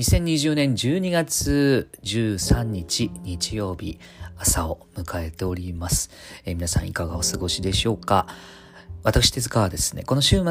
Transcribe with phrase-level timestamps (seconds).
[0.00, 3.98] 2020年12月13日日曜日
[4.38, 6.10] 朝を迎えております。
[6.46, 8.26] えー、皆さんいかがお過ごしでしょうか？
[9.02, 10.46] 私手塚はですね、この週末、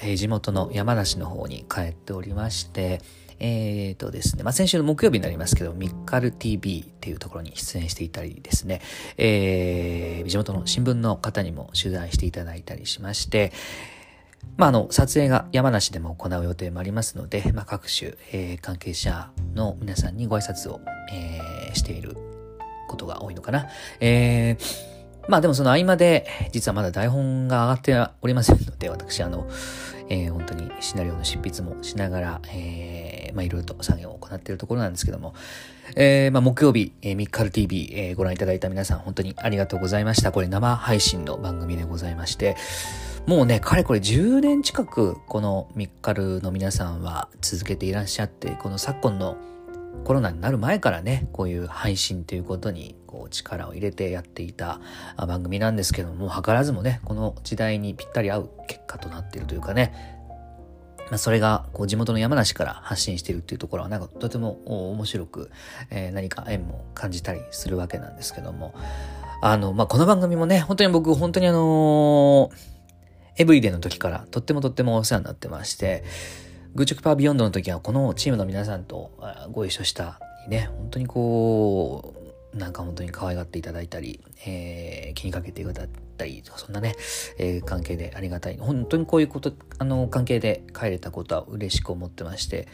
[0.00, 3.02] えー、地元の山梨の方に帰っておりまして、
[3.40, 8.80] えーとですね、まあ、先週の木曜日になりますけど、ミッカル TV っていうところに出演していたりですね、
[9.18, 13.52] えー、地元の新聞の方にも取材していただいたりしまして、
[14.56, 20.80] まあ、あの、撮影が山梨でも行う予定もありますので、まあ、各種、えー、関係者の皆さんにご挨拶を、
[21.12, 22.16] えー、している
[22.88, 23.68] ことが多いのかな。
[24.00, 24.90] えー、
[25.28, 29.48] まあでもその合間で、実はまだ台本が上がっておりませんので、私、あの、
[30.08, 35.34] えー、本当にシナリオの執筆もしながら、えー、まあいろいろと作業を行っているところなんですけども、
[35.96, 40.32] えー、まあ木曜日、えー、ミッカル TV、えー、ご覧いただいた皆さん、本当にありがとうございました。
[40.32, 42.56] これ生配信の番組でございまして、
[43.26, 49.36] もうね、かれこれ10年近く、このミッカルの皆さんは続けていらっしゃって、この昨今の
[50.04, 54.80] コロナになる前からね、こういう配信ということにこう力を入れてやっていた
[55.16, 60.18] 番組なんですけども、図らずもね、この時代にぴったり合う結果となっているというかね、
[61.08, 65.50] まあ、それがこう地元の山梨から発信しているっていうところはなんかとても面白く、
[65.90, 68.74] えー、何か縁も感じたりするわけなんですけども、
[69.40, 72.72] あの、まあ、この番組もね、本当に僕、本当にあのー
[73.42, 76.04] エブリデイの時からとってもとってもお世話になってまして、
[76.74, 79.10] グーチョキパービヨンドの時はこのチームの皆さんと
[79.50, 82.14] ご一緒したりね、本当にこ
[82.54, 86.94] う、なんか本当に可愛がっていただいたり、えー、気にかけていただったりとか、そんなね、
[87.38, 88.58] えー、関係でありがたい。
[88.58, 92.68] 本当にこういうこと、あの、関係で帰れたことは嬉しく思ってまして、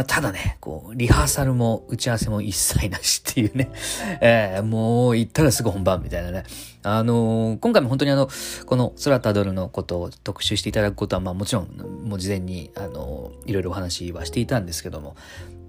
[0.00, 3.70] まあ、ただね、こう、リハーサルも打ち合わせも一切なしっていうね、
[4.22, 6.44] えー、もう行ったらすぐ本番みたいなね。
[6.82, 8.30] あのー、今回も本当にあの、
[8.64, 11.66] この空たどるのことを特集していただくことは、まあもちろん、
[12.08, 15.16] もう事前に、あのー、いろいろお話はしていたんですけども、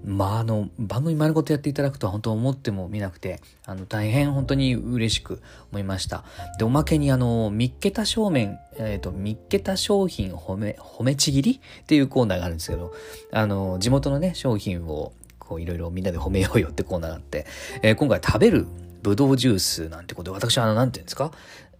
[0.04, 5.40] まあ、あの、番組丸ごとやっていただくとは本当思ってもみなくて、あの、大変本当に嬉しく
[5.70, 6.24] 思いました。
[6.58, 12.92] で、おまけにあの、見っけた正面、えっ、ー、と、見っけた商品褒め、褒めちぎりっていうコーナーがあるんですけど、
[13.32, 17.46] あの、地元のね、商品を、こう、いろいろみんなで褒めようよってコーナーがあって、
[17.82, 18.66] えー、今回食べる
[19.02, 21.32] ぶどうジュースなんてことで、私はあの、なんていうんですか？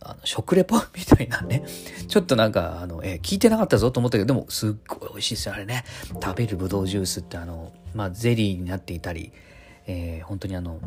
[0.04, 1.64] あの、食レポみたいなね。
[2.08, 5.84] ちょっとなんか、あの、えー、聞いてなかったぞと思ったけど、でも、すっごい美味しいですよ、あれね。
[6.22, 9.32] 食べるぶどうジュースって、あの、まあ、ゼリーになっていたり、
[9.86, 10.78] えー、本当にあの、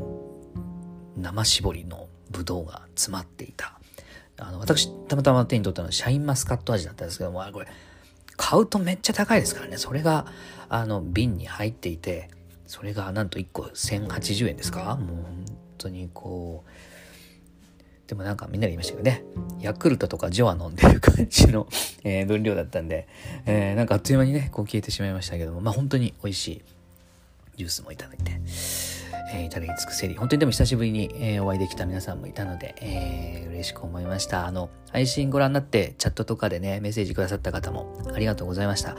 [1.18, 3.80] 生搾りのぶどうが詰まっていた。
[4.38, 7.68] あの、私、たまたま手に取ったのはシャインマスカット味だったんですけども、あこれ、
[8.38, 9.78] 買うとめっちゃ高いですからね。
[9.78, 10.26] それが、
[10.68, 12.30] あの、瓶に入っていて、
[12.68, 14.96] それがなんと1個1080円ですか？
[14.98, 15.46] もう本
[15.78, 16.70] 当にこう、
[18.08, 19.24] でもなんかみんなで言いましたけどね、
[19.60, 21.68] ヤクルトとかジョア飲んでる感じの、
[22.04, 23.08] えー、分量だったんで、
[23.46, 26.62] えー、なんかあっという間にね、こう消えてしまいましたけども、まあ本当に美味しい
[27.58, 28.40] ジュースもいただいて、
[29.34, 34.46] えー、いただき尽くせり、本当にでも久しぶりに、えー、お会いできた皆さんもいたので、えー、嬉しく思いました。
[34.46, 38.96] あの、配信ご覧になってチャットとかでね、メッセージくださった方もありがとうございました。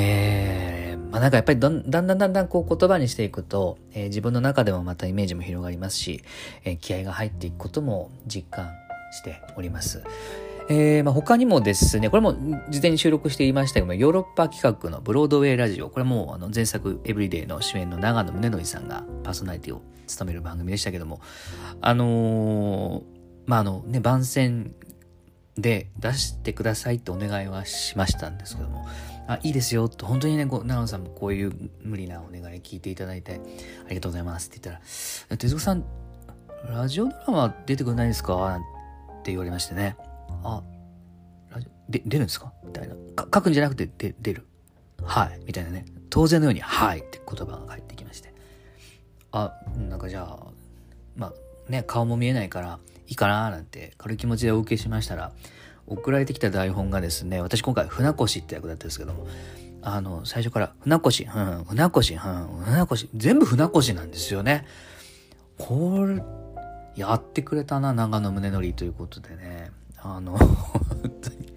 [0.00, 6.22] えー、まあなんかやっぱりだんだんだんだんこう言葉にしていくと、えー、自分の中でもまたイメージも広がりますし、
[6.64, 8.70] えー、気合が入っていくことも実感
[9.10, 10.04] しております。
[10.70, 12.34] えー、まあ、他にもですね、これも
[12.68, 21.22] 事前に収録していましたけど、ヨーロッパ企画のブロードウェイラジオ、これもあの前作エブリデイの主演の長野宗則さんがパーソナリティを務める番組でしたけども、
[21.80, 23.02] あのー、
[23.46, 24.74] まあ、あのね、番宣
[25.56, 28.86] で出してくださいってお願いはしましたんですけども、
[29.28, 31.52] あ、いいですよと、本当にね、こう長野さんもこういう
[31.82, 33.40] 無理なお願い聞いていただいて、
[33.86, 34.80] ありがとうございますって言った
[35.30, 35.84] ら、手塚さん、
[36.68, 38.56] ラジオドラマ出てくれないですか？
[38.56, 39.96] って言われましてね。
[40.42, 40.62] あ、
[41.50, 42.52] ラジオ、で、出るんですか？
[42.64, 42.94] みたいな。
[43.16, 44.46] 書くんじゃなくて、で、出る。
[45.02, 45.40] はい。
[45.44, 45.84] みたいなね。
[46.10, 48.32] 当然のように、はいって言葉が返ってきまして。
[49.30, 50.46] あ、なんかじゃあ、
[51.16, 55.32] まあ、ね、顔も見えないから、いいかななんて軽い気持ちでお受けしましたら、
[55.88, 59.26] 送られてきた台本がですね、私今回船越って役だったんですけども、
[59.82, 64.66] あの、最初から船越、うん、船越、うん、船越、全部船越なんですよね。
[65.56, 66.22] これ、
[66.96, 69.70] やってくれたな、長野宗則ということでね。
[69.98, 71.48] あの、本当に。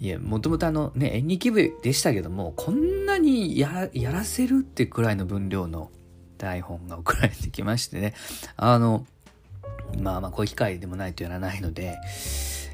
[0.00, 5.90] いや、もともとあのね、演劇部でしたけども、こんなにややらせるってくらいの分量の
[6.38, 8.14] 台本が送られてきましてね。
[8.56, 9.06] あの、
[10.00, 11.98] まあまあ、こういう機会でもないとやらないので、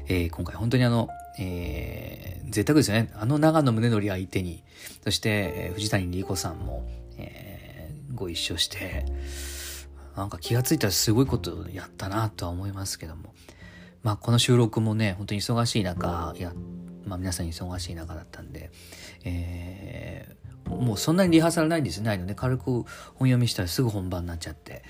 [0.09, 1.07] えー、今回本当にあの、
[1.37, 3.11] えー、贅沢ですよね。
[3.13, 4.63] あの長野宗則相手に、
[5.03, 9.05] そして、えー、藤谷莉子さんも、えー、ご一緒して、
[10.17, 13.33] なんか気がついたらすごいことやったなとは思いますけども。
[14.01, 16.53] まあこの収録もね、本当に忙しい中、や、
[17.05, 18.71] まあ皆さん忙しい中だったんで、
[19.25, 22.85] えー、もうそんなにリハーサルないんですねないので、軽く本
[23.19, 24.81] 読みしたらすぐ本番になっちゃって。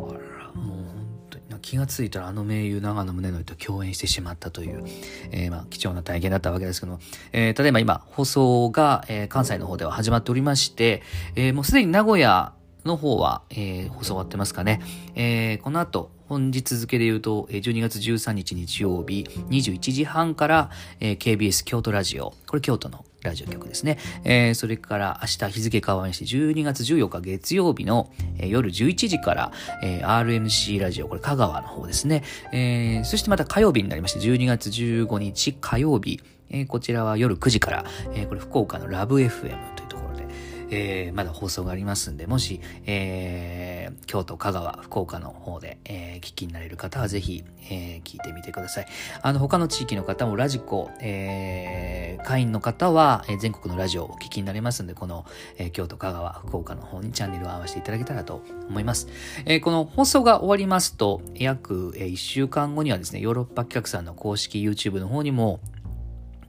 [0.00, 4.84] あら、もう本当に気が付いたらあの名優長野宗則と共演してしまったという、
[5.30, 7.00] えー、まあ貴重な体験だったわけですけども、
[7.32, 11.02] えー、ただいま今放送が、えー、関西の方では始まっておりまして、
[11.34, 12.52] え、もうすでに名古屋
[12.86, 14.80] の方は、えー、放送終わってますかね。
[15.14, 23.98] えー、この後、本日付で言うと、12月13日日曜日21時半から、えー、KBS 京都ラジオ、これ京都のラジオ局ですね。
[24.24, 29.52] えー、それから明日日付変わりまして12月14日月曜日の、えー、夜11時から、
[29.82, 32.24] えー、RNC ラジオ、これ香川の方ですね。
[32.52, 37.84] えー、そしてまた火曜日になりまして12月15日火曜日、えー、こちらは夜9時から、
[38.14, 39.75] えー、これ福岡のラブ FM
[40.70, 48.86] えー、まだ放送がありますんで、もし、えー、京都、香川、福岡の方で、えー、聞きになれる方はぜひ、えー、聞いてみてください。
[49.22, 55.24] あの、他の地域の方もラジコ、えー、会員の方は、えー、全国のラジオをお聞きになれますんで、この、
[55.58, 59.08] えー、京都、香川、福岡の方にチャンネルを合わせていただけたらと思います。
[59.44, 65.60] えー、この放送が終わりますと、約、えー、1週間後にはですね、ヨーロッパ企画さんの公式 YouTube の方にも、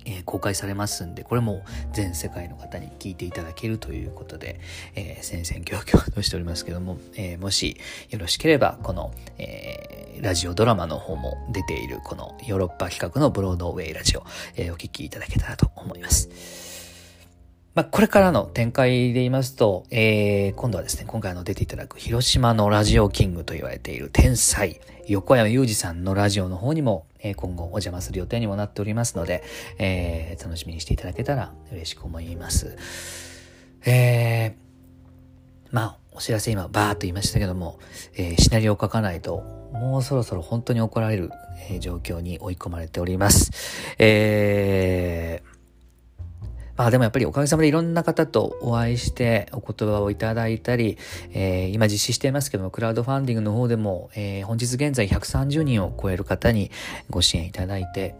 [0.08, 1.64] え、公開されますんで、これも
[1.94, 4.60] 全世界の方に聞いていただけるということで、
[4.96, 7.78] えー、戦々恐々としておりますけども、えー、もし
[8.10, 14.24] よろしければ、この、えー、ラジオドラマの方も出ている、このヨーロッパ企画のブロードウェイラジオ、
[14.56, 16.67] えー、お聞きいただけたらと思います。
[17.78, 29.44] まあ、これからの展開で言いますと、えー、今度はですね、今回の出ていただく広島のラジオキングと言われている天才、横山裕二さんのラジオの方にも、えー、今後お邪魔する予定にもなっておりますので、
[29.78, 32.76] えー、楽しみにしていただけたら嬉しく思います。
[33.86, 37.78] えー、まあ、お知らせ今バーっと言いましたけども、
[38.16, 41.30] えー、シナリオを書かないと、もうそろそろ本当に怒られる、
[41.70, 43.52] えー、状況に追い込まれております。
[44.00, 45.57] えー、
[46.78, 50.98] まあでもやっぱりおかげさまでいろんな方とお会いしてお言葉をいただいたり、
[51.32, 56.70] えー、今実施していますけども、クラウドファンディングの方でも、えー、本日現在130人を超える方に
[57.10, 58.16] ご支援いただいて、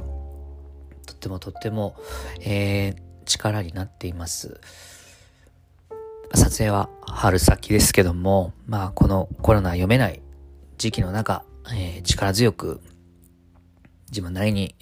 [1.06, 1.96] とってもとっても、
[2.42, 2.96] えー、
[3.26, 4.60] 力になっています。
[6.34, 10.22] 撮影は春先ですけども、まあこのコロナ読めない
[10.80, 12.82] 時期の中、えー、力強く
[14.10, 14.76] 自分なりに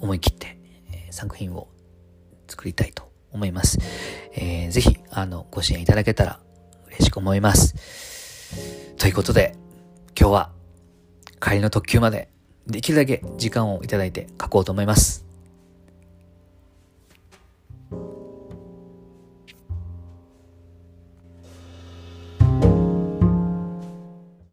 [0.00, 0.58] 思い切って
[1.14, 1.68] 作品を
[2.48, 3.78] 作りたいと思います。
[4.34, 6.40] えー、ぜひ、あの、ご支援いただけたら
[6.88, 8.94] 嬉しく思います。
[8.98, 9.54] ということで、
[10.18, 10.50] 今日は
[11.40, 12.28] 帰りの特急まで
[12.66, 15.23] できるだけ時間をいただいて書こうと思います。